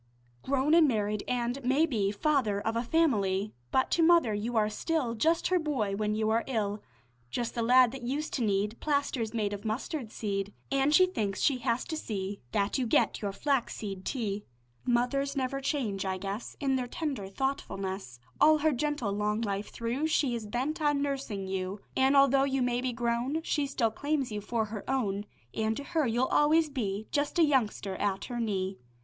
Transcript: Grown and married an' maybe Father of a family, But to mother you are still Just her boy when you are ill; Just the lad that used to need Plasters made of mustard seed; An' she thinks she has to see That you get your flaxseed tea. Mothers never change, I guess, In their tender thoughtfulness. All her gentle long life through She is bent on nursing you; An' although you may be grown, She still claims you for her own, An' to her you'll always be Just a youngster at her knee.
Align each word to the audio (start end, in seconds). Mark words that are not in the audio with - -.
Grown 0.41 0.73
and 0.73 0.87
married 0.87 1.21
an' 1.27 1.57
maybe 1.63 2.11
Father 2.11 2.59
of 2.59 2.75
a 2.75 2.81
family, 2.81 3.53
But 3.69 3.91
to 3.91 4.01
mother 4.01 4.33
you 4.33 4.57
are 4.57 4.67
still 4.67 5.13
Just 5.13 5.49
her 5.49 5.59
boy 5.59 5.95
when 5.95 6.15
you 6.15 6.31
are 6.31 6.43
ill; 6.47 6.81
Just 7.29 7.53
the 7.53 7.61
lad 7.61 7.91
that 7.91 8.01
used 8.01 8.33
to 8.33 8.43
need 8.43 8.79
Plasters 8.79 9.31
made 9.31 9.53
of 9.53 9.63
mustard 9.63 10.11
seed; 10.11 10.55
An' 10.71 10.89
she 10.89 11.05
thinks 11.05 11.39
she 11.39 11.59
has 11.59 11.85
to 11.85 11.95
see 11.95 12.41
That 12.51 12.79
you 12.79 12.87
get 12.87 13.21
your 13.21 13.31
flaxseed 13.31 14.03
tea. 14.03 14.43
Mothers 14.87 15.35
never 15.35 15.61
change, 15.61 16.03
I 16.03 16.17
guess, 16.17 16.57
In 16.59 16.77
their 16.77 16.87
tender 16.87 17.27
thoughtfulness. 17.27 18.19
All 18.39 18.57
her 18.57 18.71
gentle 18.71 19.11
long 19.13 19.41
life 19.41 19.69
through 19.69 20.07
She 20.07 20.33
is 20.33 20.47
bent 20.47 20.81
on 20.81 21.03
nursing 21.03 21.45
you; 21.45 21.79
An' 21.95 22.15
although 22.15 22.41
you 22.43 22.63
may 22.63 22.81
be 22.81 22.91
grown, 22.91 23.43
She 23.43 23.67
still 23.67 23.91
claims 23.91 24.31
you 24.31 24.41
for 24.41 24.65
her 24.65 24.83
own, 24.89 25.27
An' 25.53 25.75
to 25.75 25.83
her 25.83 26.07
you'll 26.07 26.25
always 26.25 26.71
be 26.71 27.05
Just 27.11 27.37
a 27.37 27.43
youngster 27.43 27.95
at 27.97 28.25
her 28.25 28.39
knee. 28.39 28.79